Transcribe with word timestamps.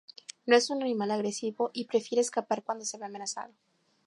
No 0.47 0.55
es 0.55 0.71
un 0.71 0.81
animal 0.81 1.11
agresivo 1.11 1.69
y 1.73 1.85
prefiere 1.85 2.21
escapar 2.23 2.63
cuando 2.63 2.85
se 2.85 2.97
ve 2.97 3.05
amenazado. 3.05 3.53